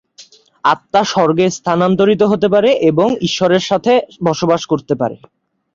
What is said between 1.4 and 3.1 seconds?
স্থানান্তরিত হতে পারে এবং